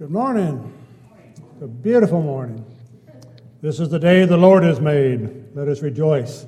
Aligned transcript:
Good 0.00 0.10
morning. 0.10 0.72
It's 1.52 1.60
a 1.60 1.66
beautiful 1.66 2.22
morning. 2.22 2.64
This 3.60 3.80
is 3.80 3.90
the 3.90 3.98
day 3.98 4.24
the 4.24 4.34
Lord 4.34 4.62
has 4.62 4.80
made. 4.80 5.54
Let 5.54 5.68
us 5.68 5.82
rejoice 5.82 6.46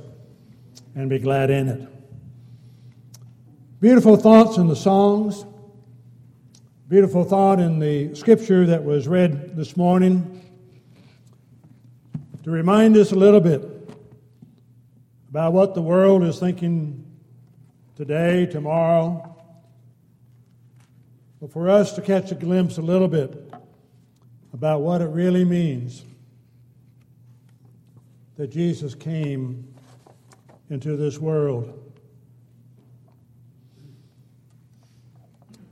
and 0.94 1.10
be 1.10 1.18
glad 1.18 1.50
in 1.50 1.68
it. 1.68 1.88
Beautiful 3.78 4.16
thoughts 4.16 4.56
in 4.56 4.68
the 4.68 4.74
songs. 4.74 5.44
Beautiful 6.88 7.24
thought 7.24 7.60
in 7.60 7.78
the 7.78 8.14
scripture 8.14 8.64
that 8.64 8.82
was 8.82 9.06
read 9.06 9.54
this 9.54 9.76
morning 9.76 10.50
to 12.44 12.50
remind 12.50 12.96
us 12.96 13.12
a 13.12 13.16
little 13.16 13.40
bit 13.40 13.60
about 15.28 15.52
what 15.52 15.74
the 15.74 15.82
world 15.82 16.24
is 16.24 16.38
thinking 16.38 17.04
today, 17.96 18.46
tomorrow, 18.46 19.31
but 21.42 21.50
for 21.52 21.68
us 21.68 21.94
to 21.94 22.00
catch 22.00 22.30
a 22.30 22.36
glimpse 22.36 22.78
a 22.78 22.80
little 22.80 23.08
bit 23.08 23.52
about 24.52 24.80
what 24.80 25.00
it 25.00 25.08
really 25.08 25.44
means 25.44 26.04
that 28.36 28.46
Jesus 28.46 28.94
came 28.94 29.74
into 30.70 30.96
this 30.96 31.18
world. 31.18 31.92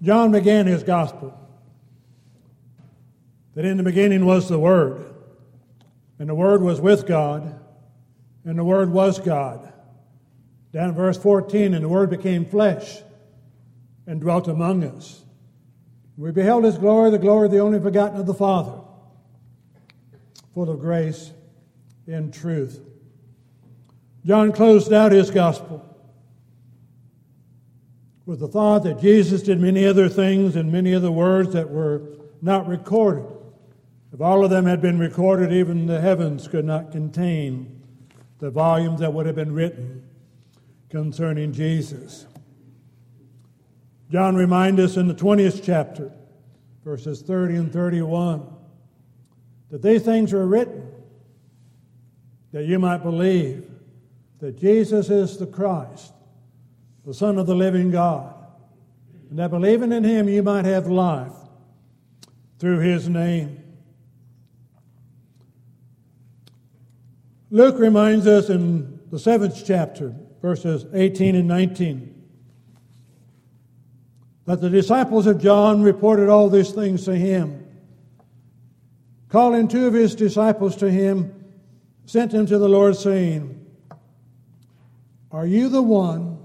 John 0.02 0.32
began 0.32 0.66
his 0.66 0.82
gospel 0.82 1.38
that 3.54 3.64
in 3.64 3.76
the 3.76 3.84
beginning 3.84 4.26
was 4.26 4.48
the 4.48 4.58
Word, 4.58 5.14
and 6.18 6.28
the 6.28 6.34
Word 6.34 6.62
was 6.62 6.80
with 6.80 7.06
God, 7.06 7.60
and 8.44 8.58
the 8.58 8.64
Word 8.64 8.90
was 8.90 9.20
God. 9.20 9.72
Down 10.72 10.88
in 10.88 10.94
verse 10.96 11.16
14, 11.16 11.74
and 11.74 11.84
the 11.84 11.88
Word 11.88 12.10
became 12.10 12.44
flesh 12.44 13.02
and 14.08 14.20
dwelt 14.20 14.48
among 14.48 14.82
us. 14.82 15.19
We 16.20 16.32
beheld 16.32 16.64
his 16.64 16.76
glory, 16.76 17.10
the 17.10 17.18
glory 17.18 17.46
of 17.46 17.52
the 17.52 17.60
only 17.60 17.78
begotten 17.78 18.20
of 18.20 18.26
the 18.26 18.34
Father, 18.34 18.78
full 20.52 20.68
of 20.68 20.78
grace 20.78 21.32
and 22.06 22.32
truth. 22.32 22.78
John 24.26 24.52
closed 24.52 24.92
out 24.92 25.12
his 25.12 25.30
gospel 25.30 25.82
with 28.26 28.38
the 28.38 28.48
thought 28.48 28.82
that 28.82 29.00
Jesus 29.00 29.42
did 29.42 29.60
many 29.60 29.86
other 29.86 30.10
things 30.10 30.56
and 30.56 30.70
many 30.70 30.94
other 30.94 31.10
words 31.10 31.54
that 31.54 31.70
were 31.70 32.02
not 32.42 32.68
recorded. 32.68 33.24
If 34.12 34.20
all 34.20 34.44
of 34.44 34.50
them 34.50 34.66
had 34.66 34.82
been 34.82 34.98
recorded, 34.98 35.54
even 35.54 35.86
the 35.86 36.02
heavens 36.02 36.48
could 36.48 36.66
not 36.66 36.92
contain 36.92 37.80
the 38.40 38.50
volumes 38.50 39.00
that 39.00 39.14
would 39.14 39.24
have 39.24 39.36
been 39.36 39.54
written 39.54 40.06
concerning 40.90 41.54
Jesus. 41.54 42.26
John 44.10 44.34
reminds 44.34 44.80
us 44.80 44.96
in 44.96 45.06
the 45.06 45.14
20th 45.14 45.62
chapter, 45.64 46.10
verses 46.84 47.22
30 47.22 47.54
and 47.56 47.72
31, 47.72 48.44
that 49.70 49.82
these 49.82 50.02
things 50.02 50.32
were 50.32 50.46
written 50.46 50.90
that 52.52 52.64
you 52.64 52.80
might 52.80 53.04
believe 53.04 53.70
that 54.40 54.58
Jesus 54.58 55.10
is 55.10 55.38
the 55.38 55.46
Christ, 55.46 56.12
the 57.06 57.14
Son 57.14 57.38
of 57.38 57.46
the 57.46 57.54
living 57.54 57.92
God, 57.92 58.34
and 59.28 59.38
that 59.38 59.50
believing 59.50 59.92
in 59.92 60.02
him 60.02 60.28
you 60.28 60.42
might 60.42 60.64
have 60.64 60.88
life 60.88 61.32
through 62.58 62.80
his 62.80 63.08
name. 63.08 63.62
Luke 67.50 67.78
reminds 67.78 68.26
us 68.26 68.48
in 68.48 68.98
the 69.12 69.20
seventh 69.20 69.62
chapter, 69.64 70.16
verses 70.42 70.84
18 70.92 71.36
and 71.36 71.46
19 71.46 72.19
that 74.50 74.60
the 74.60 74.68
disciples 74.68 75.28
of 75.28 75.40
John 75.40 75.80
reported 75.80 76.28
all 76.28 76.48
these 76.48 76.72
things 76.72 77.04
to 77.04 77.14
him. 77.14 77.64
Calling 79.28 79.68
two 79.68 79.86
of 79.86 79.94
his 79.94 80.16
disciples 80.16 80.74
to 80.78 80.90
him, 80.90 81.32
sent 82.04 82.32
them 82.32 82.46
to 82.46 82.58
the 82.58 82.68
Lord, 82.68 82.96
saying, 82.96 83.64
Are 85.30 85.46
you 85.46 85.68
the 85.68 85.82
one 85.82 86.40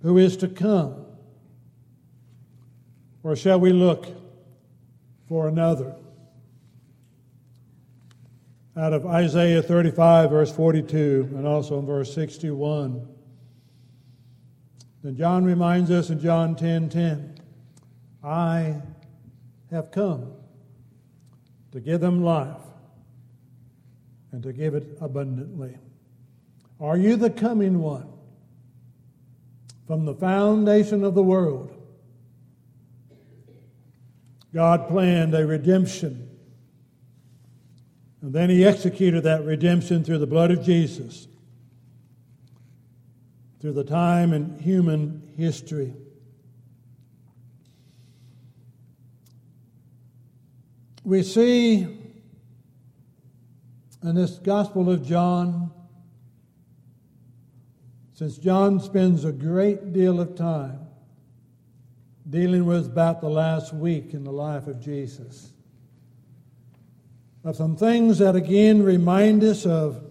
who 0.00 0.16
is 0.16 0.38
to 0.38 0.48
come? 0.48 1.04
Or 3.22 3.36
shall 3.36 3.60
we 3.60 3.74
look 3.74 4.06
for 5.28 5.48
another? 5.48 5.96
Out 8.74 8.94
of 8.94 9.04
Isaiah 9.04 9.60
35, 9.60 10.30
verse 10.30 10.50
42, 10.50 11.34
and 11.36 11.46
also 11.46 11.78
in 11.78 11.84
verse 11.84 12.14
61. 12.14 13.17
Then 15.02 15.16
John 15.16 15.44
reminds 15.44 15.90
us 15.90 16.10
in 16.10 16.20
John 16.20 16.56
10 16.56 16.88
10, 16.88 17.38
I 18.22 18.82
have 19.70 19.90
come 19.90 20.32
to 21.72 21.80
give 21.80 22.00
them 22.00 22.22
life 22.22 22.56
and 24.32 24.42
to 24.42 24.52
give 24.52 24.74
it 24.74 24.98
abundantly. 25.00 25.76
Are 26.80 26.96
you 26.96 27.16
the 27.16 27.30
coming 27.30 27.80
one? 27.80 28.08
From 29.86 30.04
the 30.04 30.14
foundation 30.14 31.02
of 31.02 31.14
the 31.14 31.22
world, 31.22 31.74
God 34.52 34.88
planned 34.88 35.34
a 35.34 35.46
redemption. 35.46 36.28
And 38.20 38.32
then 38.32 38.50
he 38.50 38.64
executed 38.64 39.22
that 39.22 39.44
redemption 39.44 40.04
through 40.04 40.18
the 40.18 40.26
blood 40.26 40.50
of 40.50 40.62
Jesus 40.62 41.28
through 43.60 43.72
the 43.72 43.84
time 43.84 44.32
in 44.32 44.58
human 44.58 45.32
history. 45.36 45.94
We 51.04 51.22
see 51.22 51.98
in 54.02 54.14
this 54.14 54.38
Gospel 54.38 54.90
of 54.90 55.04
John, 55.04 55.72
since 58.14 58.36
John 58.36 58.78
spends 58.80 59.24
a 59.24 59.32
great 59.32 59.92
deal 59.92 60.20
of 60.20 60.36
time 60.36 60.80
dealing 62.28 62.66
with 62.66 62.86
about 62.86 63.20
the 63.20 63.28
last 63.28 63.72
week 63.72 64.12
in 64.12 64.22
the 64.22 64.30
life 64.30 64.66
of 64.66 64.80
Jesus, 64.80 65.52
of 67.42 67.56
some 67.56 67.74
things 67.74 68.18
that 68.18 68.36
again 68.36 68.82
remind 68.82 69.42
us 69.42 69.64
of 69.64 70.04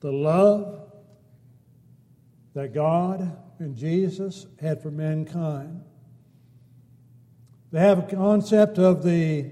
the 0.00 0.10
love 0.10 0.75
that 2.56 2.72
God 2.72 3.36
and 3.58 3.76
Jesus 3.76 4.46
had 4.62 4.80
for 4.80 4.90
mankind. 4.90 5.82
They 7.70 7.80
have 7.80 7.98
a 7.98 8.16
concept 8.16 8.78
of 8.78 9.04
the, 9.04 9.50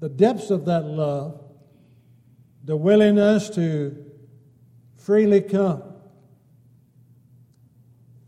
the 0.00 0.10
depths 0.10 0.50
of 0.50 0.66
that 0.66 0.84
love, 0.84 1.42
the 2.62 2.76
willingness 2.76 3.48
to 3.54 4.04
freely 4.98 5.40
come 5.40 5.82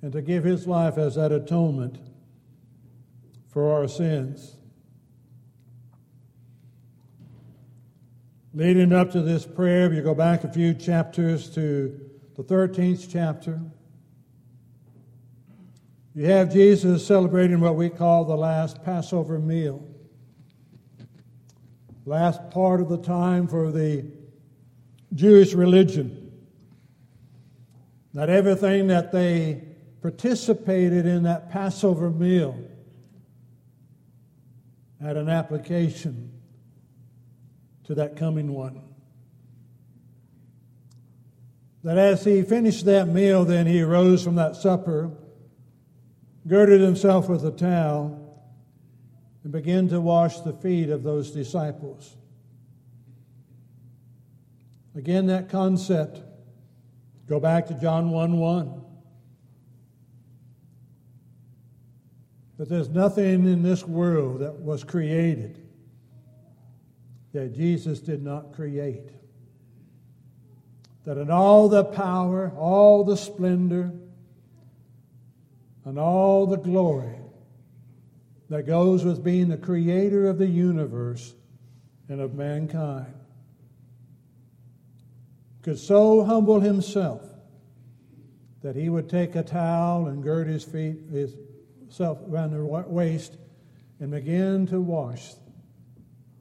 and 0.01 0.11
to 0.11 0.23
give 0.23 0.43
his 0.43 0.67
life 0.67 0.97
as 0.97 1.17
that 1.17 1.31
atonement 1.31 1.99
for 3.51 3.75
our 3.75 3.87
sins. 3.87 4.57
Leading 8.55 8.95
up 8.95 9.11
to 9.11 9.21
this 9.21 9.45
prayer, 9.45 9.85
if 9.85 9.93
you 9.93 10.01
go 10.01 10.15
back 10.15 10.45
a 10.45 10.49
few 10.51 10.73
chapters 10.73 11.51
to 11.51 12.06
the 12.37 12.45
13th 12.45 13.09
chapter, 13.11 13.61
you 16.15 16.27
have 16.27 16.53
Jesus 16.53 17.07
celebrating 17.07 17.61
what 17.61 17.77
we 17.77 17.89
call 17.89 18.25
the 18.25 18.37
last 18.37 18.85
Passover 18.85 19.39
meal. 19.39 19.87
Last 22.05 22.51
part 22.51 22.81
of 22.81 22.89
the 22.89 22.99
time 22.99 23.49
for 23.49 23.73
the 23.73 24.07
Jewish 25.15 25.55
religion. 25.55 26.31
Not 28.13 28.29
everything 28.29 28.87
that 28.89 29.13
they 29.13 29.63
participated 30.03 31.07
in 31.07 31.23
that 31.25 31.51
Passover 31.51 32.11
meal 32.11 32.59
had 35.01 35.17
an 35.17 35.29
application 35.29 36.33
to 37.85 37.95
that 37.95 38.17
coming 38.17 38.53
one 38.53 38.83
that 41.87 41.99
as 41.99 42.25
he 42.25 42.43
finished 42.43 42.85
that 42.87 43.07
meal, 43.07 43.45
then 43.45 43.65
he 43.65 43.81
arose 43.81 44.25
from 44.25 44.35
that 44.35 44.57
supper, 44.57 45.09
girded 46.45 46.81
himself 46.81 47.29
with 47.29 47.47
a 47.47 47.53
towel, 47.53 48.43
and 49.45 49.53
began 49.53 49.87
to 49.91 50.01
wash 50.01 50.41
the 50.41 50.53
feet 50.53 50.91
of 50.91 51.05
those 51.05 51.31
disciples. 51.31 52.17
Again, 54.97 55.27
that 55.27 55.49
concept. 55.49 56.23
Go 57.29 57.39
back 57.39 57.69
to 57.69 57.75
John 57.75 58.11
1 58.11 58.37
1. 58.37 58.83
That 62.59 62.69
there's 62.69 62.89
nothing 62.89 63.47
in 63.47 63.63
this 63.63 63.85
world 63.85 64.41
that 64.41 64.59
was 64.59 64.83
created 64.83 65.63
that 67.33 67.55
Jesus 67.55 68.01
did 68.01 68.25
not 68.25 68.53
create 68.53 69.13
that 71.07 71.17
in 71.17 71.31
all 71.31 71.69
the 71.69 71.85
power, 71.85 72.53
all 72.59 73.05
the 73.05 73.17
splendor, 73.17 73.93
and 75.85 76.01
all 76.01 76.47
the 76.47 76.57
glory 76.57 77.15
that 78.49 78.67
goes 78.67 79.05
with 79.05 79.23
being 79.23 79.49
the 79.49 79.57
creator 79.57 80.29
of 80.29 80.37
the 80.37 80.47
universe 80.47 81.33
and 82.09 82.21
of 82.21 82.35
mankind, 82.35 83.15
could 85.63 85.79
so 85.79 86.25
humble 86.25 86.59
himself 86.59 87.23
that 88.63 88.75
he 88.75 88.89
would 88.89 89.09
take 89.09 89.37
a 89.37 89.45
towel 89.45 90.09
and 90.09 90.25
gird 90.25 90.49
his 90.49 90.65
feet, 90.65 90.99
himself 91.79 92.19
around 92.29 92.51
the 92.51 92.65
waist, 92.65 93.37
and 94.01 94.11
begin 94.11 94.67
to 94.67 94.81
wash 94.81 95.35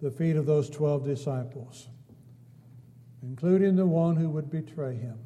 the 0.02 0.10
feet 0.10 0.36
of 0.36 0.48
those 0.48 0.72
12 0.72 1.06
disciples, 1.06 1.88
including 3.28 3.76
the 3.76 3.86
one 3.86 4.16
who 4.16 4.30
would 4.30 4.52
betray 4.52 4.96
him. 4.96 5.18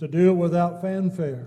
To 0.00 0.08
do 0.08 0.30
it 0.30 0.34
without 0.34 0.82
fanfare. 0.82 1.46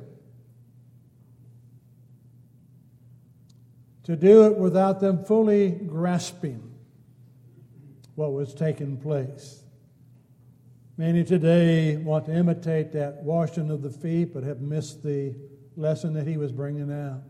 To 4.06 4.16
do 4.16 4.46
it 4.46 4.56
without 4.56 5.02
them 5.02 5.26
fully 5.26 5.72
grasping 5.72 6.72
what 8.16 8.32
was 8.32 8.54
taking 8.54 8.98
place. 8.98 9.64
Many 10.98 11.26
today 11.26 11.98
want 11.98 12.28
to 12.28 12.34
imitate 12.34 12.94
that 12.94 13.16
washing 13.16 13.70
of 13.70 13.82
the 13.82 13.90
feet, 13.90 14.34
but 14.34 14.44
have 14.44 14.62
missed 14.62 15.04
the 15.04 15.36
lesson 15.76 16.14
that 16.14 16.26
he 16.26 16.38
was 16.38 16.54
bringing 16.54 16.92
out. 16.92 17.24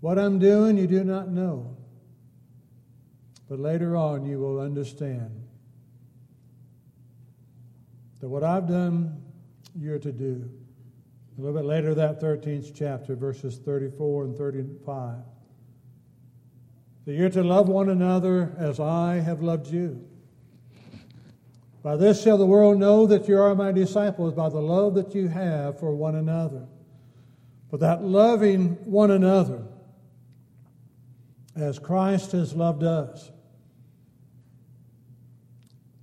What 0.00 0.18
I'm 0.18 0.38
doing, 0.38 0.78
you 0.78 0.86
do 0.86 1.02
not 1.02 1.28
know. 1.28 1.76
But 3.48 3.58
later 3.58 3.96
on, 3.96 4.24
you 4.24 4.38
will 4.38 4.60
understand 4.60 5.48
that 8.20 8.28
what 8.28 8.44
I've 8.44 8.68
done, 8.68 9.22
you're 9.78 9.98
to 9.98 10.12
do. 10.12 10.50
A 11.38 11.40
little 11.40 11.58
bit 11.58 11.66
later, 11.66 11.94
that 11.94 12.20
13th 12.20 12.72
chapter, 12.74 13.16
verses 13.16 13.58
34 13.58 14.24
and 14.24 14.36
35. 14.36 15.16
That 17.06 17.12
you're 17.14 17.30
to 17.30 17.42
love 17.42 17.68
one 17.68 17.88
another 17.88 18.54
as 18.58 18.78
I 18.78 19.20
have 19.20 19.42
loved 19.42 19.68
you. 19.68 20.06
By 21.82 21.96
this 21.96 22.22
shall 22.22 22.36
the 22.36 22.44
world 22.44 22.78
know 22.78 23.06
that 23.06 23.26
you 23.26 23.40
are 23.40 23.54
my 23.54 23.72
disciples, 23.72 24.34
by 24.34 24.50
the 24.50 24.60
love 24.60 24.94
that 24.96 25.14
you 25.14 25.28
have 25.28 25.80
for 25.80 25.94
one 25.94 26.14
another. 26.14 26.66
But 27.70 27.80
that 27.80 28.04
loving 28.04 28.76
one 28.84 29.10
another 29.10 29.62
as 31.56 31.78
Christ 31.78 32.32
has 32.32 32.54
loved 32.54 32.82
us. 32.82 33.30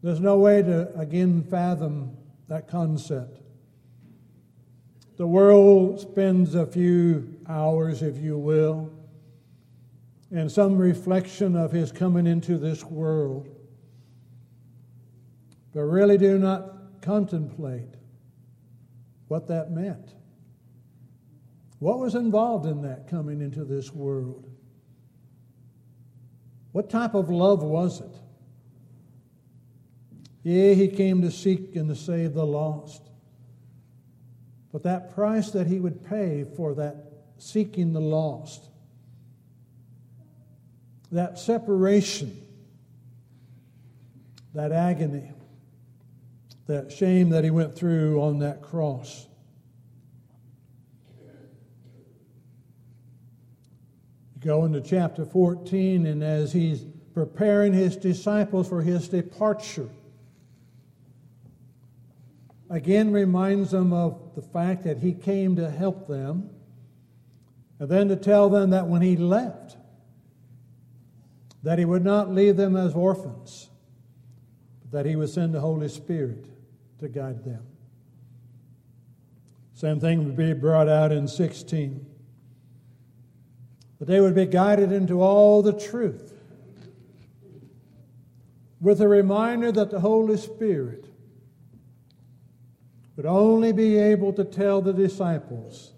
There's 0.01 0.19
no 0.19 0.37
way 0.37 0.61
to 0.61 0.97
again 0.97 1.43
fathom 1.43 2.15
that 2.47 2.67
concept. 2.67 3.41
The 5.17 5.27
world 5.27 5.99
spends 5.99 6.55
a 6.55 6.65
few 6.65 7.39
hours, 7.47 8.03
if 8.03 8.17
you 8.17 8.37
will, 8.37 8.91
in 10.31 10.49
some 10.49 10.77
reflection 10.77 11.55
of 11.55 11.71
his 11.71 11.91
coming 11.91 12.27
into 12.27 12.57
this 12.57 12.83
world 12.83 13.49
but 15.77 15.83
really 15.83 16.17
do 16.17 16.39
not 16.39 17.01
contemplate 17.01 17.93
what 19.27 19.47
that 19.47 19.69
meant. 19.69 20.15
What 21.77 21.99
was 21.99 22.15
involved 22.15 22.65
in 22.65 22.81
that 22.81 23.07
coming 23.07 23.41
into 23.41 23.63
this 23.63 23.93
world? 23.93 24.49
What 26.71 26.89
type 26.89 27.13
of 27.13 27.29
love 27.29 27.61
was 27.61 28.01
it? 28.01 28.15
Yea, 30.47 30.75
he 30.75 30.87
came 30.87 31.21
to 31.21 31.29
seek 31.29 31.75
and 31.75 31.89
to 31.89 31.95
save 31.95 32.33
the 32.33 32.45
lost. 32.45 33.01
But 34.71 34.83
that 34.83 35.13
price 35.13 35.51
that 35.51 35.67
he 35.67 35.81
would 35.81 36.05
pay 36.05 36.45
for 36.55 36.73
that 36.75 37.11
seeking 37.37 37.91
the 37.91 37.99
lost, 37.99 38.63
that 41.11 41.37
separation, 41.37 42.41
that 44.53 44.71
agony, 44.71 45.33
that 46.67 46.93
shame 46.93 47.31
that 47.31 47.43
he 47.43 47.49
went 47.49 47.75
through 47.75 48.21
on 48.21 48.39
that 48.39 48.61
cross. 48.61 49.27
You 54.33 54.39
go 54.39 54.63
into 54.63 54.79
chapter 54.79 55.25
14, 55.25 56.05
and 56.05 56.23
as 56.23 56.53
he's 56.53 56.85
preparing 57.13 57.73
his 57.73 57.97
disciples 57.97 58.69
for 58.69 58.81
his 58.81 59.09
departure, 59.09 59.89
again 62.69 63.11
reminds 63.11 63.71
them 63.71 63.93
of 63.93 64.35
the 64.35 64.41
fact 64.41 64.83
that 64.83 64.97
he 64.99 65.13
came 65.13 65.55
to 65.55 65.69
help 65.69 66.07
them, 66.07 66.49
and 67.79 67.89
then 67.89 68.07
to 68.09 68.15
tell 68.15 68.49
them 68.49 68.71
that 68.71 68.87
when 68.87 69.01
he 69.01 69.15
left, 69.15 69.77
that 71.63 71.79
he 71.79 71.85
would 71.85 72.03
not 72.03 72.29
leave 72.29 72.57
them 72.57 72.75
as 72.75 72.93
orphans, 72.93 73.69
but 74.81 74.91
that 74.91 75.05
he 75.05 75.15
would 75.15 75.29
send 75.29 75.53
the 75.53 75.59
Holy 75.59 75.89
Spirit 75.89 76.45
to 76.99 77.07
guide 77.07 77.43
them. 77.43 77.65
Same 79.73 79.99
thing 79.99 80.25
would 80.25 80.35
be 80.35 80.53
brought 80.53 80.89
out 80.89 81.11
in 81.11 81.27
16. 81.27 82.05
That 83.99 84.05
they 84.05 84.21
would 84.21 84.35
be 84.35 84.45
guided 84.45 84.91
into 84.91 85.21
all 85.21 85.61
the 85.61 85.73
truth 85.73 86.33
with 88.79 89.01
a 89.01 89.07
reminder 89.07 89.71
that 89.71 89.91
the 89.91 89.99
Holy 89.99 90.37
Spirit 90.37 91.06
would 93.17 93.25
only 93.25 93.73
be 93.73 93.97
able 93.97 94.31
to 94.31 94.45
tell 94.45 94.79
the 94.79 94.93
disciples 94.93 95.91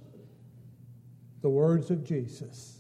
the 1.42 1.50
words 1.50 1.92
of 1.92 2.04
Jesus. 2.04 2.80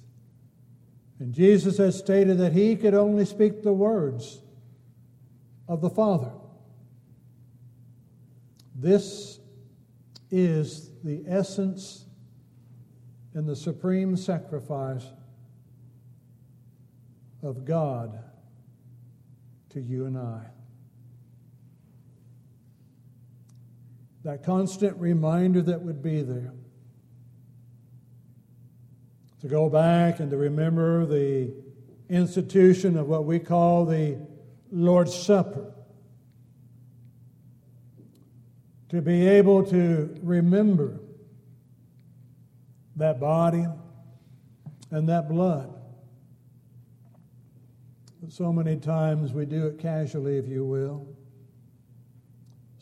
And 1.20 1.34
Jesus 1.34 1.78
has 1.78 1.98
stated 1.98 2.38
that 2.38 2.54
he 2.54 2.78
could 2.78 2.94
only 2.94 3.26
speak 3.26 3.62
the 3.62 3.74
words 3.74 4.42
of 5.68 5.82
the 5.82 5.90
Father. 5.90 6.32
This 8.74 9.40
is 10.32 10.90
the 11.04 11.24
essence 11.28 12.06
and 13.34 13.48
the 13.48 13.58
supreme 13.58 14.16
sacrifice 14.16 15.06
of 17.44 17.66
God 17.66 18.24
to 19.72 19.82
you 19.82 20.06
and 20.06 20.18
I. 20.18 20.46
That 24.24 24.44
constant 24.44 24.98
reminder 24.98 25.62
that 25.62 25.82
would 25.82 26.02
be 26.02 26.22
there. 26.22 26.54
To 29.42 29.48
go 29.48 29.70
back 29.70 30.20
and 30.20 30.30
to 30.32 30.38
remember 30.38 31.06
the 31.06 31.54
institution 32.10 32.98
of 32.98 33.08
what 33.08 33.26
we 33.26 33.40
call 33.40 33.86
the 33.86 34.20
Lord's 34.72 35.16
Supper 35.16 35.74
to 38.90 39.02
be 39.02 39.28
able 39.28 39.64
to 39.64 40.18
remember 40.22 41.00
that 42.96 43.20
body 43.20 43.66
and 44.92 45.08
that 45.08 45.30
blood. 45.30 45.74
But 48.22 48.34
so 48.34 48.52
many 48.52 48.78
times 48.78 49.32
we 49.32 49.46
do 49.46 49.68
it 49.68 49.80
casually, 49.80 50.38
if 50.38 50.48
you 50.48 50.66
will. 50.66 51.08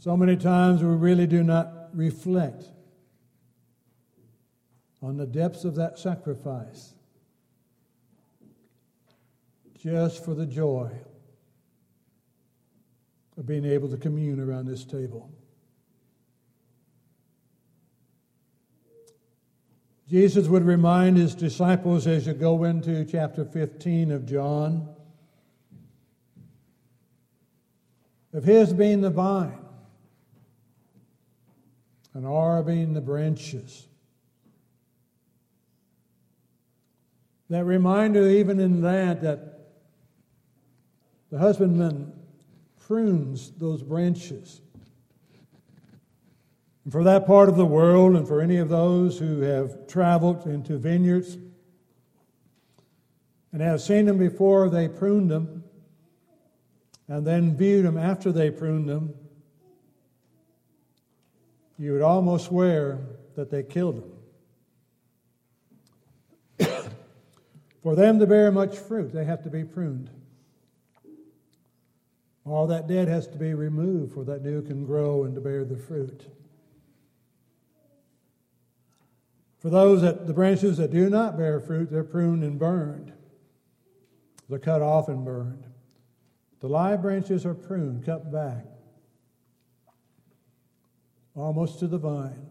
So 0.07 0.15
many 0.15 0.37
times 0.37 0.81
we 0.81 0.95
really 0.95 1.27
do 1.27 1.43
not 1.43 1.89
reflect 1.91 2.63
on 5.01 5.17
the 5.17 5.25
depths 5.25 5.65
of 5.65 5.75
that 5.75 5.99
sacrifice 5.99 6.93
just 9.77 10.23
for 10.23 10.33
the 10.33 10.45
joy 10.45 10.89
of 13.35 13.45
being 13.45 13.65
able 13.65 13.89
to 13.89 13.97
commune 13.97 14.39
around 14.39 14.67
this 14.67 14.85
table. 14.85 15.29
Jesus 20.09 20.47
would 20.47 20.63
remind 20.63 21.17
his 21.17 21.35
disciples 21.35 22.07
as 22.07 22.25
you 22.25 22.33
go 22.33 22.63
into 22.63 23.03
chapter 23.03 23.43
15 23.43 24.13
of 24.13 24.25
John 24.25 24.87
of 28.31 28.45
his 28.45 28.71
being 28.71 29.01
the 29.01 29.09
vine 29.09 29.66
and 32.17 32.25
our 32.25 32.63
being 32.63 32.93
the 32.93 32.99
branches. 32.99 33.87
That 37.51 37.63
reminder, 37.63 38.27
even 38.27 38.59
in 38.59 38.81
that, 38.81 39.21
that 39.21 39.59
the 41.29 41.37
husbandman 41.37 42.11
prunes 42.79 43.51
those 43.51 43.83
branches 43.83 44.61
and 46.83 46.91
for 46.91 47.03
that 47.03 47.27
part 47.27 47.49
of 47.49 47.55
the 47.55 47.65
world, 47.65 48.15
and 48.15 48.27
for 48.27 48.41
any 48.41 48.57
of 48.57 48.69
those 48.69 49.19
who 49.19 49.41
have 49.41 49.85
traveled 49.85 50.47
into 50.47 50.77
vineyards 50.77 51.37
and 53.51 53.61
have 53.61 53.81
seen 53.81 54.05
them 54.05 54.17
before 54.17 54.69
they 54.69 54.87
pruned 54.87 55.29
them, 55.29 55.65
and 57.07 57.27
then 57.27 57.55
viewed 57.55 57.85
them 57.85 57.97
after 57.97 58.31
they 58.31 58.49
pruned 58.49 58.89
them, 58.89 59.13
you 61.77 61.93
would 61.93 62.01
almost 62.01 62.47
swear 62.47 62.99
that 63.35 63.51
they 63.51 63.63
killed 63.63 64.03
them. 66.59 66.67
For 67.83 67.95
them 67.95 68.19
to 68.19 68.27
bear 68.27 68.51
much 68.51 68.77
fruit, 68.77 69.13
they 69.13 69.25
have 69.25 69.43
to 69.43 69.49
be 69.49 69.63
pruned. 69.63 70.09
All 72.45 72.67
that 72.67 72.87
dead 72.87 73.07
has 73.07 73.27
to 73.27 73.37
be 73.37 73.53
removed 73.53 74.13
for 74.13 74.23
that 74.23 74.41
new 74.41 74.61
can 74.61 74.85
grow 74.85 75.25
and 75.25 75.35
to 75.35 75.41
bear 75.41 75.65
the 75.65 75.75
fruit. 75.75 76.25
For 79.59 79.69
those 79.69 80.01
that 80.01 80.27
the 80.27 80.33
branches 80.33 80.77
that 80.77 80.91
do 80.91 81.09
not 81.09 81.37
bear 81.37 81.59
fruit, 81.59 81.91
they're 81.91 82.05
pruned 82.05 82.43
and 82.43 82.57
burned. 82.57 83.11
They're 84.47 84.59
cut 84.59 84.81
off 84.81 85.09
and 85.09 85.25
burned. 85.25 85.65
The 86.61 86.69
live 86.69 87.01
branches 87.01 87.45
are 87.45 87.53
pruned, 87.53 88.05
cut 88.05 88.31
back, 88.31 88.65
almost 91.37 91.79
to 91.79 91.87
the 91.87 91.97
vine, 91.97 92.47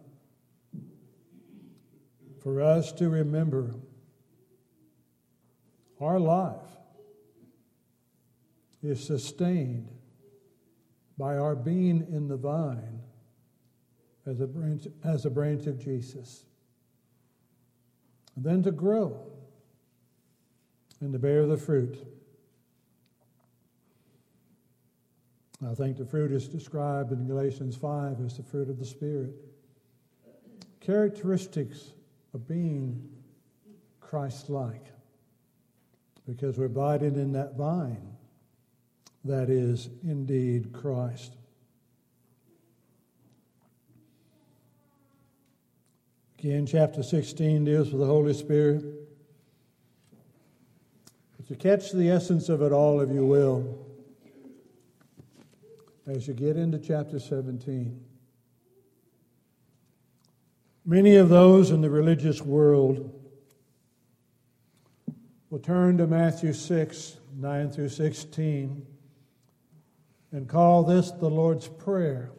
for 2.43 2.62
us 2.62 2.93
to 2.93 3.09
remember 3.09 3.75
our 6.00 6.21
life 6.21 6.61
is 8.83 9.05
sustained 9.05 9.88
by 11.19 11.37
our 11.37 11.57
being 11.57 12.07
in 12.12 12.28
the 12.28 12.37
vine 12.37 13.00
as 14.26 14.40
a 14.40 14.47
branch, 14.47 14.87
as 15.02 15.25
a 15.25 15.31
branch 15.31 15.66
of 15.66 15.83
Jesus. 15.83 16.45
And 18.37 18.45
then 18.45 18.62
to 18.62 18.71
grow 18.71 19.26
and 21.00 21.12
to 21.12 21.19
bear 21.19 21.47
the 21.47 21.57
fruit. 21.57 22.15
I 25.64 25.75
think 25.75 25.96
the 25.96 26.04
fruit 26.04 26.32
is 26.32 26.48
described 26.48 27.12
in 27.12 27.26
Galatians 27.26 27.76
5 27.76 28.20
as 28.20 28.36
the 28.36 28.42
fruit 28.42 28.68
of 28.68 28.78
the 28.78 28.84
Spirit. 28.84 29.34
Characteristics 30.80 31.92
of 32.34 32.46
being 32.46 33.08
Christ 34.00 34.50
like, 34.50 34.84
because 36.26 36.58
we're 36.58 36.66
abiding 36.66 37.16
in 37.16 37.32
that 37.32 37.56
vine 37.56 38.16
that 39.25 39.48
is 39.48 39.88
indeed 40.04 40.72
Christ. 40.72 41.32
Again, 46.38 46.66
chapter 46.66 47.02
16 47.02 47.64
deals 47.64 47.90
with 47.90 48.00
the 48.00 48.06
Holy 48.06 48.34
Spirit. 48.34 48.84
But 51.36 51.48
to 51.48 51.56
catch 51.56 51.92
the 51.92 52.10
essence 52.10 52.48
of 52.50 52.60
it 52.60 52.72
all, 52.72 53.00
if 53.00 53.10
you 53.10 53.25
will, 53.25 53.86
as 56.06 56.28
you 56.28 56.34
get 56.34 56.56
into 56.56 56.78
chapter 56.78 57.18
17. 57.18 58.00
Many 60.84 61.16
of 61.16 61.28
those 61.28 61.72
in 61.72 61.80
the 61.80 61.90
religious 61.90 62.40
world 62.40 63.12
will 65.50 65.58
turn 65.58 65.98
to 65.98 66.06
Matthew 66.06 66.52
6, 66.52 67.16
9 67.36 67.70
through 67.72 67.88
16, 67.88 68.86
and 70.30 70.48
call 70.48 70.84
this 70.84 71.10
the 71.10 71.28
Lord's 71.28 71.66
Prayer. 71.66 72.30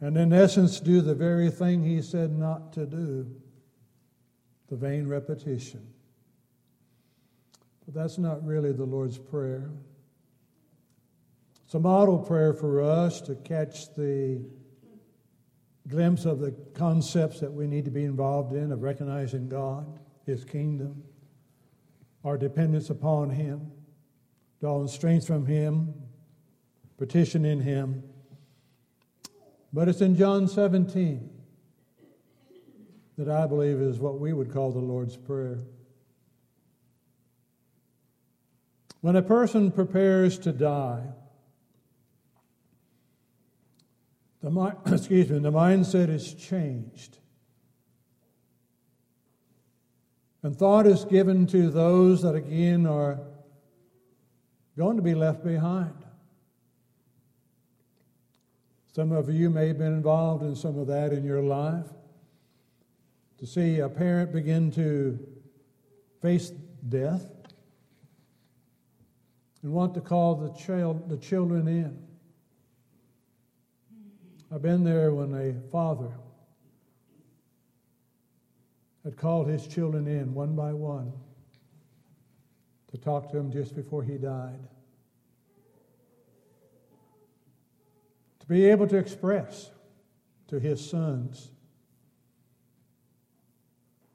And 0.00 0.16
in 0.16 0.32
essence, 0.32 0.78
do 0.78 1.00
the 1.00 1.14
very 1.14 1.50
thing 1.50 1.82
he 1.82 2.00
said 2.00 2.36
not 2.36 2.72
to 2.74 2.86
do 2.86 3.28
the 4.68 4.76
vain 4.76 5.08
repetition. 5.08 5.86
But 7.84 7.94
that's 7.94 8.18
not 8.18 8.44
really 8.44 8.72
the 8.72 8.84
Lord's 8.84 9.18
Prayer. 9.18 9.70
It's 11.72 11.76
a 11.76 11.80
model 11.80 12.18
prayer 12.18 12.52
for 12.52 12.82
us 12.82 13.22
to 13.22 13.34
catch 13.34 13.94
the 13.94 14.44
glimpse 15.88 16.26
of 16.26 16.38
the 16.38 16.50
concepts 16.74 17.40
that 17.40 17.50
we 17.50 17.66
need 17.66 17.86
to 17.86 17.90
be 17.90 18.04
involved 18.04 18.52
in 18.52 18.72
of 18.72 18.82
recognizing 18.82 19.48
God, 19.48 19.98
His 20.26 20.44
kingdom, 20.44 21.02
our 22.26 22.36
dependence 22.36 22.90
upon 22.90 23.30
Him, 23.30 23.70
drawing 24.60 24.86
strength 24.86 25.26
from 25.26 25.46
Him, 25.46 25.94
petitioning 26.98 27.62
Him. 27.62 28.02
But 29.72 29.88
it's 29.88 30.02
in 30.02 30.14
John 30.14 30.48
17 30.48 31.30
that 33.16 33.30
I 33.30 33.46
believe 33.46 33.80
is 33.80 33.98
what 33.98 34.20
we 34.20 34.34
would 34.34 34.52
call 34.52 34.72
the 34.72 34.78
Lord's 34.78 35.16
Prayer. 35.16 35.60
When 39.00 39.16
a 39.16 39.22
person 39.22 39.72
prepares 39.72 40.38
to 40.40 40.52
die, 40.52 41.04
The, 44.42 44.76
excuse 44.86 45.30
me, 45.30 45.38
the 45.38 45.52
mindset 45.52 46.08
is 46.08 46.34
changed. 46.34 47.18
And 50.42 50.56
thought 50.56 50.86
is 50.86 51.04
given 51.04 51.46
to 51.48 51.70
those 51.70 52.22
that 52.22 52.34
again 52.34 52.84
are 52.86 53.20
going 54.76 54.96
to 54.96 55.02
be 55.02 55.14
left 55.14 55.44
behind. 55.44 55.94
Some 58.94 59.12
of 59.12 59.30
you 59.30 59.48
may 59.48 59.68
have 59.68 59.78
been 59.78 59.94
involved 59.94 60.42
in 60.42 60.56
some 60.56 60.78
of 60.78 60.88
that 60.88 61.12
in 61.12 61.24
your 61.24 61.42
life. 61.42 61.86
To 63.38 63.46
see 63.46 63.78
a 63.78 63.88
parent 63.88 64.32
begin 64.32 64.70
to 64.72 65.18
face 66.20 66.50
death 66.88 67.26
and 69.62 69.72
want 69.72 69.94
to 69.94 70.00
call 70.00 70.34
the 70.34 70.52
child 70.52 71.08
the 71.08 71.16
children 71.16 71.66
in. 71.68 72.11
I've 74.54 74.60
been 74.60 74.84
there 74.84 75.14
when 75.14 75.32
a 75.32 75.54
father 75.70 76.10
had 79.02 79.16
called 79.16 79.48
his 79.48 79.66
children 79.66 80.06
in 80.06 80.34
one 80.34 80.54
by 80.54 80.74
one 80.74 81.10
to 82.90 82.98
talk 82.98 83.30
to 83.30 83.38
him 83.38 83.50
just 83.50 83.74
before 83.74 84.02
he 84.02 84.18
died. 84.18 84.58
To 88.40 88.46
be 88.46 88.66
able 88.66 88.86
to 88.88 88.98
express 88.98 89.70
to 90.48 90.60
his 90.60 90.86
sons 90.86 91.50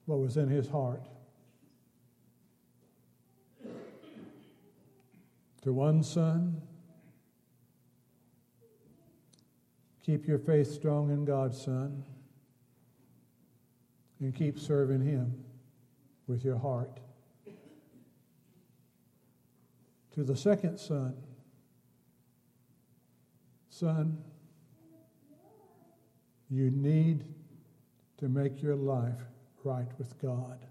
what 0.05 0.19
was 0.19 0.37
in 0.37 0.49
his 0.49 0.67
heart. 0.67 1.07
To 5.63 5.73
one 5.73 6.03
son, 6.03 6.61
Keep 10.07 10.25
your 10.25 10.39
faith 10.39 10.71
strong 10.71 11.11
in 11.11 11.25
God, 11.25 11.53
son, 11.53 12.05
and 14.21 14.33
keep 14.33 14.57
serving 14.57 15.01
Him 15.01 15.43
with 16.27 16.45
your 16.45 16.57
heart. 16.57 17.01
To 20.15 20.23
the 20.23 20.37
second 20.37 20.77
son, 20.77 21.13
son, 23.69 24.17
you 26.49 26.71
need 26.71 27.25
to 28.19 28.29
make 28.29 28.61
your 28.63 28.77
life 28.77 29.19
right 29.65 29.89
with 29.97 30.17
God. 30.21 30.65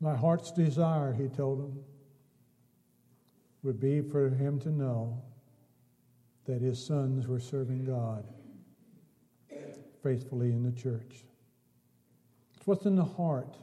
My 0.00 0.16
heart's 0.16 0.50
desire, 0.50 1.12
he 1.12 1.28
told 1.28 1.60
him, 1.60 1.78
would 3.62 3.78
be 3.78 4.00
for 4.00 4.28
him 4.28 4.58
to 4.60 4.70
know 4.70 5.22
that 6.46 6.60
his 6.60 6.84
sons 6.84 7.28
were 7.28 7.38
serving 7.38 7.84
God 7.84 8.26
faithfully 10.02 10.50
in 10.50 10.64
the 10.64 10.72
church. 10.72 11.24
It's 12.56 12.66
what's 12.66 12.86
in 12.86 12.96
the 12.96 13.04
heart 13.04 13.56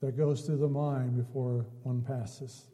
that 0.00 0.16
goes 0.16 0.42
through 0.42 0.58
the 0.58 0.68
mind 0.68 1.16
before 1.16 1.66
one 1.82 2.02
passes. 2.02 2.66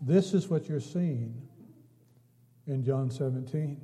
This 0.00 0.34
is 0.34 0.48
what 0.48 0.68
you're 0.68 0.80
seeing 0.80 1.34
in 2.66 2.84
John 2.84 3.10
17. 3.10 3.80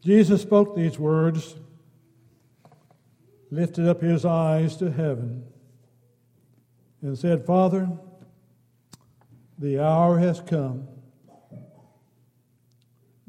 Jesus 0.00 0.42
spoke 0.42 0.76
these 0.76 0.98
words 0.98 1.56
lifted 3.54 3.86
up 3.88 4.00
his 4.00 4.24
eyes 4.24 4.76
to 4.76 4.90
heaven 4.90 5.44
and 7.02 7.16
said, 7.16 7.46
Father, 7.46 7.88
the 9.58 9.80
hour 9.80 10.18
has 10.18 10.40
come. 10.40 10.88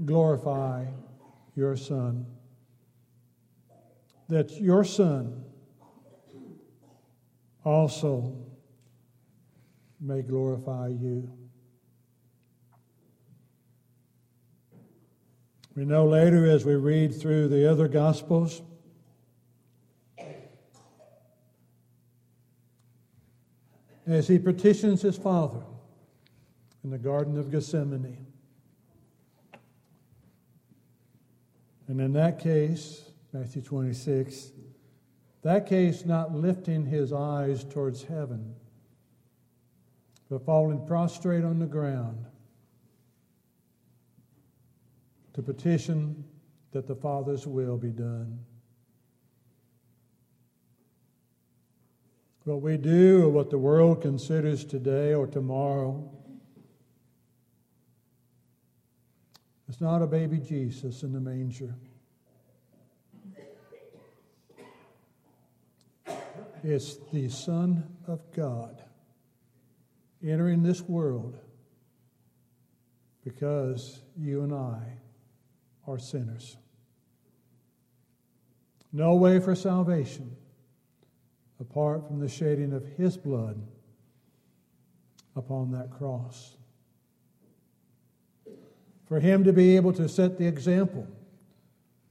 Glorify 0.04 0.86
your 1.56 1.78
Son, 1.78 2.26
that 4.28 4.60
your 4.60 4.84
Son 4.84 5.44
also 7.64 8.36
may 10.02 10.24
glorify 10.24 10.88
you. 10.88 11.32
We 15.76 15.86
know 15.86 16.08
later 16.08 16.50
as 16.50 16.66
we 16.66 16.74
read 16.74 17.14
through 17.14 17.50
the 17.50 17.70
other 17.70 17.88
Gospels 17.88 18.64
as 24.08 24.28
he 24.28 24.38
petitions 24.38 25.02
his 25.02 25.18
father 25.18 25.64
in 26.84 26.90
the 26.92 26.98
Garden 26.98 27.38
of 27.38 27.52
Gethsemane. 27.52 28.26
And 31.88 32.02
in 32.02 32.14
that 32.14 32.40
case, 32.40 33.02
Matthew 33.34 33.62
26, 33.62 34.52
that 35.42 35.68
case 35.68 36.06
not 36.06 36.34
lifting 36.34 36.86
his 36.86 37.14
eyes 37.14 37.64
towards 37.64 38.04
heaven, 38.04 38.56
but 40.30 40.46
falling 40.46 40.86
prostrate 40.88 41.44
on 41.44 41.60
the 41.60 41.66
ground 41.66 42.26
to 45.34 45.42
petition 45.42 46.24
that 46.72 46.88
the 46.88 46.96
Father's 46.96 47.46
will 47.46 47.78
be 47.78 47.92
done. 47.92 48.40
What 52.46 52.62
we 52.62 52.78
do 52.78 53.24
or 53.26 53.30
what 53.30 53.50
the 53.50 53.58
world 53.58 54.04
considers 54.04 54.64
today 54.64 55.16
or 55.16 55.26
tomorrow 55.26 56.08
is 59.68 59.82
not 59.82 60.04
a 60.04 60.08
baby 60.08 60.38
Jesus 60.38 61.02
in 61.02 61.12
the 61.12 61.20
manger. 61.20 61.74
It's 66.64 66.98
the 67.12 67.30
Son 67.30 67.84
of 68.08 68.22
God 68.32 68.80
entering 70.24 70.62
this 70.62 70.82
world 70.84 71.40
because 73.24 74.02
you 74.16 74.44
and 74.44 74.54
I 74.54 74.82
are 75.88 75.98
sinners. 75.98 76.58
No 78.94 79.16
way 79.16 79.40
for 79.40 79.56
salvation 79.56 80.36
apart 81.60 82.08
from 82.08 82.20
the 82.20 82.28
shedding 82.30 82.74
of 82.74 82.86
His 82.98 83.18
blood 83.18 83.62
upon 85.36 85.72
that 85.72 85.92
cross. 85.92 86.58
For 89.06 89.20
Him 89.20 89.44
to 89.44 89.54
be 89.54 89.76
able 89.76 89.94
to 89.94 90.10
set 90.10 90.38
the 90.38 90.48
example 90.48 91.08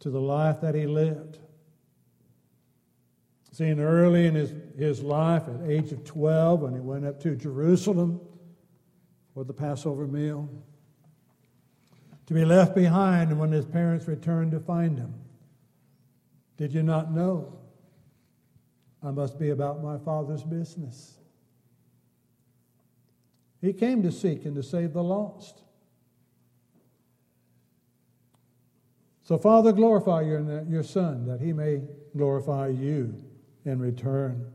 to 0.01 0.11
the 0.11 0.21
life 0.21 0.61
that 0.61 0.75
He 0.75 0.87
lived 0.87 1.39
Seen 3.55 3.79
early 3.79 4.27
in 4.27 4.35
his, 4.35 4.53
his 4.77 5.01
life, 5.01 5.45
at 5.47 5.71
age 5.71 5.93
of 5.93 6.03
12, 6.03 6.63
when 6.63 6.75
he 6.75 6.81
went 6.81 7.07
up 7.07 7.21
to 7.21 7.37
Jerusalem 7.37 8.21
for 9.33 9.45
the 9.45 9.53
Passover 9.53 10.09
meal, 10.09 10.49
to 12.27 12.35
be 12.35 12.45
left 12.45 12.75
behind 12.75 13.39
when 13.39 13.53
his 13.53 13.65
parents 13.65 14.09
returned 14.09 14.51
to 14.51 14.59
find 14.59 14.99
him. 14.99 15.15
Did 16.57 16.75
you 16.75 16.83
not 16.83 17.13
know? 17.13 17.57
I 19.05 19.11
must 19.11 19.39
be 19.39 19.51
about 19.51 19.83
my 19.83 19.99
father's 19.99 20.43
business. 20.43 21.19
He 23.61 23.73
came 23.73 24.03
to 24.03 24.11
seek 24.11 24.45
and 24.45 24.55
to 24.57 24.63
save 24.63 24.93
the 24.93 25.03
lost. 25.03 25.63
So, 29.23 29.39
Father, 29.39 29.73
glorify 29.73 30.23
your, 30.23 30.65
your 30.65 30.83
Son 30.83 31.27
that 31.27 31.41
he 31.41 31.53
may 31.53 31.83
glorify 32.17 32.69
you 32.69 33.15
in 33.65 33.79
return. 33.79 34.53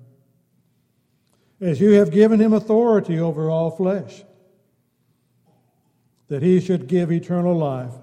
As 1.61 1.79
you 1.81 1.91
have 1.93 2.11
given 2.11 2.39
him 2.39 2.53
authority 2.53 3.19
over 3.19 3.49
all 3.49 3.71
flesh, 3.71 4.23
that 6.27 6.41
he 6.41 6.59
should 6.59 6.87
give 6.87 7.11
eternal 7.11 7.57
life 7.57 7.93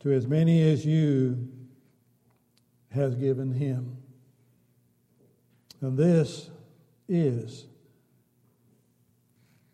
to 0.00 0.12
as 0.12 0.26
many 0.26 0.62
as 0.70 0.84
you 0.84 1.48
has 2.90 3.14
given 3.14 3.52
him. 3.52 4.01
And 5.82 5.98
this 5.98 6.48
is 7.08 7.66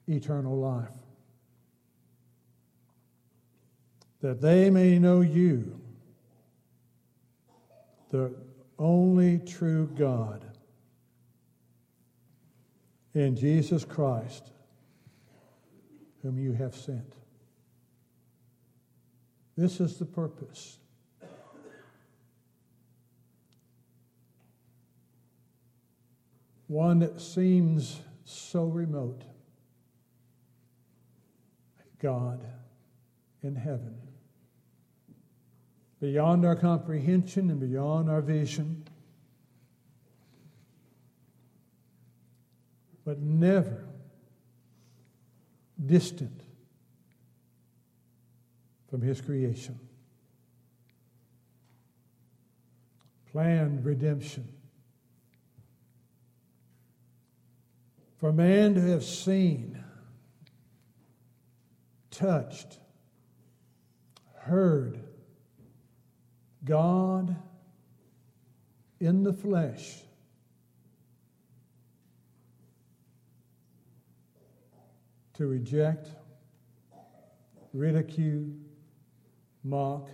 eternal 0.08 0.58
life. 0.58 0.88
That 4.22 4.40
they 4.40 4.70
may 4.70 4.98
know 4.98 5.20
you, 5.20 5.78
the 8.10 8.34
only 8.78 9.38
true 9.38 9.86
God 9.96 10.44
in 13.14 13.36
Jesus 13.36 13.84
Christ, 13.84 14.50
whom 16.22 16.38
you 16.38 16.54
have 16.54 16.74
sent. 16.74 17.14
This 19.56 19.78
is 19.78 19.98
the 19.98 20.06
purpose. 20.06 20.78
One 26.68 27.00
that 27.00 27.20
seems 27.20 28.00
so 28.24 28.64
remote. 28.64 29.24
God 31.98 32.44
in 33.42 33.56
heaven. 33.56 33.96
Beyond 36.00 36.46
our 36.46 36.54
comprehension 36.54 37.50
and 37.50 37.58
beyond 37.58 38.08
our 38.08 38.20
vision. 38.20 38.84
but 43.08 43.20
never 43.20 43.86
distant 45.86 46.42
from 48.90 49.00
his 49.00 49.18
creation. 49.22 49.80
Planned 53.32 53.82
redemption. 53.82 54.46
For 58.18 58.32
man 58.32 58.74
to 58.74 58.80
have 58.80 59.04
seen, 59.04 59.82
touched, 62.10 62.78
heard 64.34 64.98
God 66.64 67.36
in 68.98 69.22
the 69.22 69.32
flesh 69.32 70.02
to 75.34 75.46
reject, 75.46 76.08
ridicule, 77.72 78.48
mock, 79.62 80.08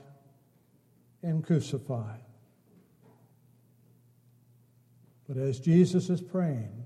and 1.23 1.43
crucify. 1.43 2.19
But 5.27 5.39
as 5.39 5.59
Jesus 5.59 6.11
is 6.11 6.21
praying, 6.21 6.85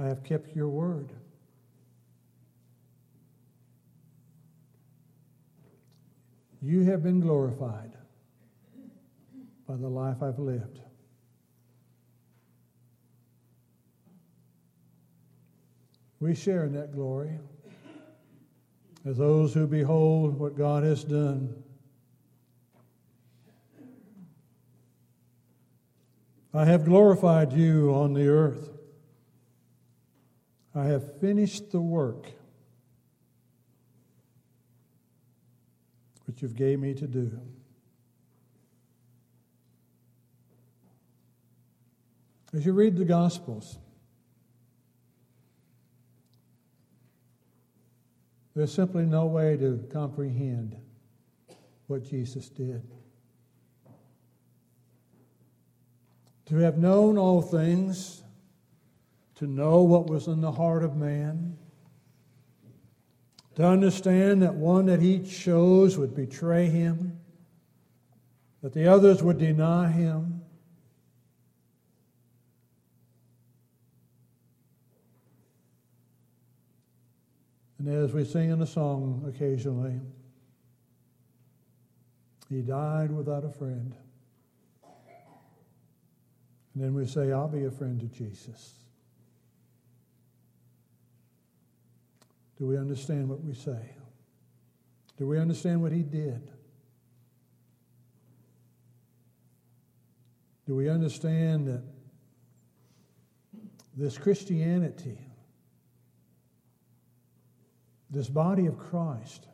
I 0.00 0.06
have 0.06 0.24
kept 0.24 0.56
your 0.56 0.68
word. 0.68 1.10
You 6.62 6.84
have 6.84 7.02
been 7.02 7.20
glorified 7.20 7.92
by 9.68 9.76
the 9.76 9.88
life 9.88 10.22
I've 10.22 10.38
lived. 10.38 10.80
We 16.18 16.34
share 16.34 16.64
in 16.64 16.72
that 16.72 16.92
glory 16.92 17.38
as 19.04 19.18
those 19.18 19.52
who 19.52 19.66
behold 19.66 20.38
what 20.38 20.56
God 20.56 20.82
has 20.82 21.04
done. 21.04 21.62
I 26.54 26.64
have 26.64 26.86
glorified 26.86 27.52
you 27.52 27.94
on 27.94 28.14
the 28.14 28.28
earth. 28.28 28.79
I 30.74 30.84
have 30.84 31.18
finished 31.20 31.72
the 31.72 31.80
work 31.80 32.26
which 36.26 36.42
you've 36.42 36.56
gave 36.56 36.78
me 36.78 36.94
to 36.94 37.06
do. 37.06 37.40
As 42.52 42.64
you 42.64 42.72
read 42.72 42.96
the 42.96 43.04
Gospels, 43.04 43.78
There's 48.54 48.74
simply 48.74 49.06
no 49.06 49.26
way 49.26 49.56
to 49.56 49.86
comprehend 49.92 50.76
what 51.86 52.04
Jesus 52.04 52.48
did. 52.48 52.82
To 56.46 56.56
have 56.56 56.76
known 56.76 57.16
all 57.16 57.42
things, 57.42 58.22
to 59.40 59.46
know 59.46 59.82
what 59.82 60.06
was 60.06 60.26
in 60.26 60.42
the 60.42 60.52
heart 60.52 60.84
of 60.84 60.96
man, 60.96 61.56
to 63.54 63.66
understand 63.66 64.42
that 64.42 64.54
one 64.54 64.84
that 64.84 65.00
he 65.00 65.18
chose 65.18 65.96
would 65.96 66.14
betray 66.14 66.66
him, 66.66 67.18
that 68.62 68.74
the 68.74 68.86
others 68.86 69.22
would 69.22 69.38
deny 69.38 69.90
him, 69.90 70.42
And 77.78 77.88
as 77.88 78.12
we 78.12 78.26
sing 78.26 78.50
in 78.50 78.60
a 78.60 78.66
song 78.66 79.24
occasionally, 79.26 79.98
he 82.50 82.60
died 82.60 83.10
without 83.10 83.42
a 83.42 83.48
friend. 83.48 83.94
And 86.74 86.84
then 86.84 86.92
we 86.92 87.06
say, 87.06 87.32
I'll 87.32 87.48
be 87.48 87.64
a 87.64 87.70
friend 87.70 87.98
to 88.00 88.06
Jesus. 88.06 88.74
Do 92.60 92.66
we 92.66 92.76
understand 92.76 93.26
what 93.26 93.42
we 93.42 93.54
say? 93.54 93.96
Do 95.16 95.26
we 95.26 95.38
understand 95.38 95.80
what 95.80 95.92
he 95.92 96.02
did? 96.02 96.50
Do 100.66 100.76
we 100.76 100.90
understand 100.90 101.66
that 101.68 101.82
this 103.96 104.18
Christianity, 104.18 105.18
this 108.10 108.28
body 108.28 108.66
of 108.66 108.78
Christ, 108.78 109.46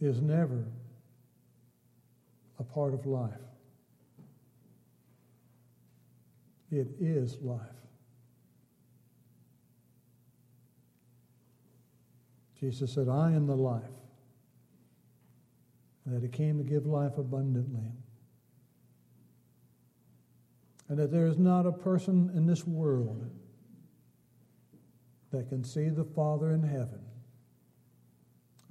is 0.00 0.22
never 0.22 0.64
a 2.58 2.64
part 2.64 2.94
of 2.94 3.04
life. 3.04 3.32
It 6.70 6.88
is 6.98 7.36
life. 7.42 7.60
Jesus 12.64 12.94
said, 12.94 13.10
I 13.10 13.32
am 13.32 13.46
the 13.46 13.54
life. 13.54 13.82
And 16.06 16.16
that 16.16 16.22
he 16.22 16.30
came 16.30 16.56
to 16.56 16.64
give 16.64 16.86
life 16.86 17.18
abundantly. 17.18 17.92
And 20.88 20.98
that 20.98 21.12
there 21.12 21.26
is 21.26 21.38
not 21.38 21.66
a 21.66 21.72
person 21.72 22.30
in 22.34 22.46
this 22.46 22.66
world 22.66 23.30
that 25.30 25.50
can 25.50 25.62
see 25.62 25.90
the 25.90 26.04
Father 26.04 26.52
in 26.52 26.62
heaven 26.62 27.00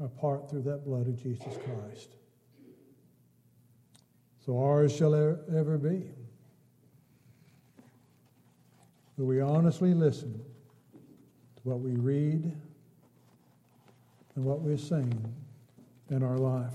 apart 0.04 0.50
through 0.50 0.64
that 0.64 0.86
blood 0.86 1.08
of 1.08 1.22
Jesus 1.22 1.54
Christ. 1.64 2.16
So 4.44 4.58
ours 4.58 4.96
shall 4.96 5.14
ever 5.14 5.78
be. 5.78 6.10
Will 9.18 9.28
we 9.28 9.40
honestly 9.40 9.94
listen 9.94 10.34
to 11.58 11.62
what 11.62 11.80
we 11.80 11.92
read 11.92 12.58
and 14.36 14.46
what 14.46 14.62
we 14.62 14.78
sing 14.78 15.34
in 16.10 16.24
our 16.24 16.38
life? 16.38 16.74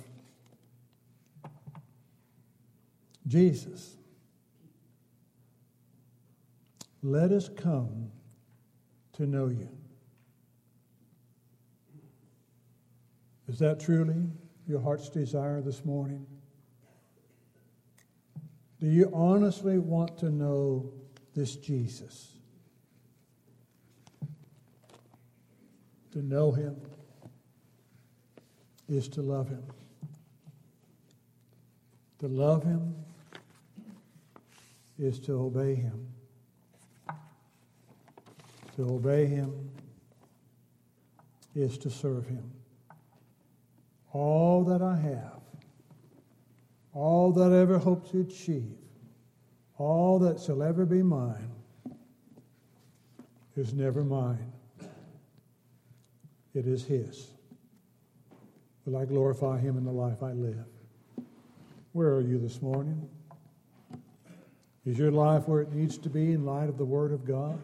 Jesus, 3.27 3.97
let 7.03 7.31
us 7.31 7.49
come 7.49 8.11
to 9.13 9.27
know 9.27 9.49
you. 9.49 9.69
Is 13.49 13.59
that 13.59 13.81
truly 13.81 14.27
your 14.67 14.81
heart's 14.81 15.09
desire 15.09 15.61
this 15.61 15.85
morning? 15.85 16.27
Do 18.81 18.87
you 18.87 19.11
honestly 19.13 19.79
want 19.79 20.19
to 20.19 20.31
know 20.31 20.93
this 21.35 21.57
Jesus? 21.57 22.33
To 26.13 26.23
know 26.23 26.53
him 26.53 26.77
is 28.89 29.09
to 29.09 29.23
love 29.23 29.49
him. 29.49 29.63
To 32.21 32.29
love 32.29 32.65
him 32.65 32.95
is 34.99 35.19
to 35.21 35.33
obey 35.33 35.75
him. 35.75 36.09
To 38.77 38.83
obey 38.83 39.27
him 39.27 39.71
is 41.55 41.79
to 41.79 41.91
serve 41.91 42.27
him 42.27 42.53
all 44.13 44.65
that 44.65 44.83
I 44.83 44.97
have, 44.97 45.41
all 46.93 47.33
that 47.33 47.53
I 47.53 47.59
ever 47.59 47.79
hope 47.79 48.11
to 48.11 48.21
achieve, 48.21 48.77
all 49.77 50.19
that 50.21 50.41
shall 50.41 50.63
ever 50.63 50.85
be 50.87 51.03
mine, 51.03 51.51
is 53.57 53.75
never 53.75 54.05
mine. 54.05 54.53
It 56.55 56.67
is 56.67 56.85
His. 56.85 57.29
Will 58.89 58.97
I 58.97 59.05
glorify 59.05 59.59
Him 59.59 59.77
in 59.77 59.85
the 59.85 59.93
life 59.93 60.23
I 60.23 60.33
live? 60.33 60.65
Where 61.93 62.09
are 62.15 62.23
you 62.23 62.39
this 62.39 62.63
morning? 62.63 63.07
Is 64.87 64.97
your 64.97 65.11
life 65.11 65.47
where 65.47 65.61
it 65.61 65.71
needs 65.75 65.99
to 65.99 66.09
be 66.09 66.33
in 66.33 66.47
light 66.47 66.71
of 66.71 66.79
the 66.79 66.87
Word 66.87 67.13
of 67.13 67.27
God? 67.27 67.61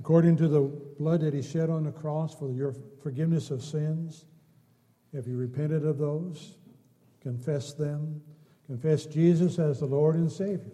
According 0.00 0.36
to 0.38 0.48
the 0.48 0.62
blood 0.98 1.20
that 1.20 1.32
He 1.32 1.42
shed 1.42 1.70
on 1.70 1.84
the 1.84 1.92
cross 1.92 2.34
for 2.34 2.50
your 2.50 2.74
forgiveness 3.04 3.52
of 3.52 3.62
sins? 3.62 4.24
Have 5.14 5.28
you 5.28 5.36
repented 5.36 5.86
of 5.86 5.98
those? 5.98 6.56
Confess 7.22 7.72
them. 7.72 8.20
Confess 8.66 9.06
Jesus 9.06 9.60
as 9.60 9.78
the 9.78 9.86
Lord 9.86 10.16
and 10.16 10.30
Savior. 10.30 10.72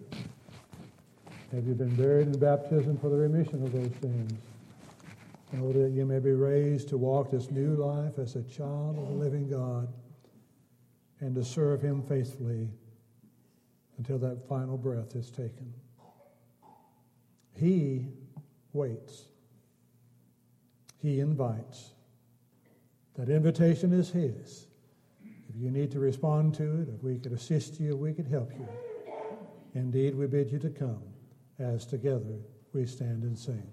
Have 1.51 1.67
you 1.67 1.75
been 1.75 1.95
buried 1.95 2.25
in 2.25 2.39
baptism 2.39 2.97
for 2.97 3.09
the 3.09 3.17
remission 3.17 3.63
of 3.63 3.71
those 3.71 3.91
sins? 4.01 4.33
In 5.53 5.71
that 5.71 5.91
you 5.91 6.05
may 6.05 6.17
be 6.17 6.31
raised 6.31 6.89
to 6.89 6.97
walk 6.97 7.29
this 7.29 7.51
new 7.51 7.75
life 7.75 8.17
as 8.17 8.35
a 8.35 8.41
child 8.41 8.97
of 8.97 9.07
the 9.07 9.13
living 9.13 9.47
God 9.47 9.87
and 11.19 11.35
to 11.35 11.45
serve 11.45 11.79
Him 11.79 12.01
faithfully 12.01 12.71
until 13.99 14.17
that 14.17 14.47
final 14.49 14.77
breath 14.77 15.15
is 15.15 15.29
taken. 15.29 15.71
He 17.55 18.07
waits. 18.73 19.25
He 20.97 21.19
invites. 21.19 21.91
That 23.15 23.29
invitation 23.29 23.93
is 23.93 24.09
His. 24.09 24.65
If 25.21 25.55
you 25.55 25.69
need 25.69 25.91
to 25.91 25.99
respond 25.99 26.55
to 26.55 26.81
it, 26.81 26.89
if 26.89 27.03
we 27.03 27.19
could 27.19 27.31
assist 27.31 27.79
you, 27.79 27.93
if 27.93 27.99
we 27.99 28.11
could 28.11 28.27
help 28.27 28.51
you, 28.53 28.67
indeed 29.75 30.15
we 30.15 30.25
bid 30.25 30.51
you 30.51 30.57
to 30.57 30.71
come 30.71 31.03
as 31.59 31.85
together 31.85 32.39
we 32.73 32.87
stand 32.87 33.21
and 33.21 33.37
sing. 33.37 33.71